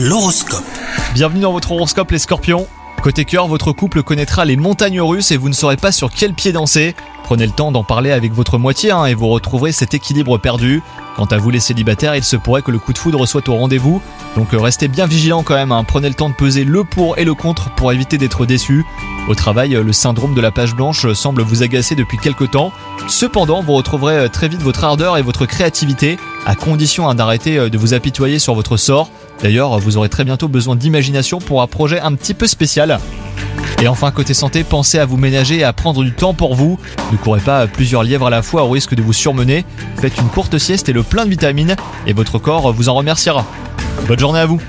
L'horoscope. 0.00 0.62
Bienvenue 1.12 1.40
dans 1.40 1.50
votre 1.50 1.72
horoscope 1.72 2.12
les 2.12 2.20
scorpions. 2.20 2.68
Côté 3.02 3.24
cœur, 3.24 3.48
votre 3.48 3.72
couple 3.72 4.04
connaîtra 4.04 4.44
les 4.44 4.56
montagnes 4.56 5.00
russes 5.00 5.32
et 5.32 5.36
vous 5.36 5.48
ne 5.48 5.54
saurez 5.54 5.76
pas 5.76 5.90
sur 5.90 6.12
quel 6.12 6.34
pied 6.34 6.52
danser. 6.52 6.94
Prenez 7.24 7.46
le 7.46 7.52
temps 7.52 7.72
d'en 7.72 7.82
parler 7.82 8.12
avec 8.12 8.32
votre 8.32 8.58
moitié 8.58 8.92
hein, 8.92 9.06
et 9.06 9.14
vous 9.14 9.26
retrouverez 9.26 9.72
cet 9.72 9.94
équilibre 9.94 10.38
perdu. 10.38 10.84
Quant 11.16 11.24
à 11.24 11.36
vous 11.36 11.50
les 11.50 11.58
célibataires, 11.58 12.14
il 12.14 12.22
se 12.22 12.36
pourrait 12.36 12.62
que 12.62 12.70
le 12.70 12.78
coup 12.78 12.92
de 12.92 12.98
foudre 12.98 13.26
soit 13.26 13.48
au 13.48 13.56
rendez-vous. 13.56 14.00
Donc 14.36 14.54
euh, 14.54 14.60
restez 14.60 14.86
bien 14.86 15.06
vigilants 15.06 15.42
quand 15.42 15.56
même, 15.56 15.72
hein. 15.72 15.82
prenez 15.82 16.08
le 16.08 16.14
temps 16.14 16.28
de 16.28 16.34
peser 16.34 16.62
le 16.62 16.84
pour 16.84 17.18
et 17.18 17.24
le 17.24 17.34
contre 17.34 17.68
pour 17.74 17.92
éviter 17.92 18.18
d'être 18.18 18.46
déçu. 18.46 18.86
Au 19.28 19.34
travail, 19.34 19.74
euh, 19.74 19.82
le 19.82 19.92
syndrome 19.92 20.34
de 20.34 20.40
la 20.40 20.52
page 20.52 20.76
blanche 20.76 21.06
euh, 21.06 21.14
semble 21.14 21.42
vous 21.42 21.64
agacer 21.64 21.96
depuis 21.96 22.18
quelques 22.18 22.52
temps. 22.52 22.72
Cependant, 23.08 23.62
vous 23.62 23.72
retrouverez 23.72 24.30
très 24.30 24.48
vite 24.48 24.62
votre 24.62 24.84
ardeur 24.84 25.16
et 25.16 25.22
votre 25.22 25.44
créativité, 25.44 26.18
à 26.48 26.54
condition 26.54 27.08
hein, 27.08 27.14
d'arrêter 27.14 27.68
de 27.68 27.78
vous 27.78 27.92
apitoyer 27.92 28.38
sur 28.38 28.54
votre 28.54 28.78
sort. 28.78 29.10
D'ailleurs, 29.42 29.78
vous 29.78 29.98
aurez 29.98 30.08
très 30.08 30.24
bientôt 30.24 30.48
besoin 30.48 30.76
d'imagination 30.76 31.38
pour 31.38 31.60
un 31.60 31.66
projet 31.66 32.00
un 32.00 32.14
petit 32.14 32.32
peu 32.32 32.46
spécial. 32.46 32.98
Et 33.82 33.86
enfin, 33.86 34.10
côté 34.10 34.32
santé, 34.32 34.64
pensez 34.64 34.98
à 34.98 35.04
vous 35.04 35.18
ménager 35.18 35.58
et 35.58 35.64
à 35.64 35.74
prendre 35.74 36.02
du 36.02 36.12
temps 36.12 36.32
pour 36.32 36.54
vous. 36.54 36.80
Ne 37.12 37.18
courez 37.18 37.40
pas 37.40 37.66
plusieurs 37.66 38.02
lièvres 38.02 38.26
à 38.26 38.30
la 38.30 38.42
fois 38.42 38.64
au 38.64 38.70
risque 38.70 38.94
de 38.94 39.02
vous 39.02 39.12
surmener. 39.12 39.66
Faites 39.98 40.16
une 40.16 40.28
courte 40.28 40.56
sieste 40.56 40.88
et 40.88 40.94
le 40.94 41.02
plein 41.02 41.26
de 41.26 41.30
vitamines, 41.30 41.76
et 42.06 42.14
votre 42.14 42.38
corps 42.38 42.72
vous 42.72 42.88
en 42.88 42.94
remerciera. 42.94 43.44
Bonne 44.08 44.18
journée 44.18 44.40
à 44.40 44.46
vous 44.46 44.60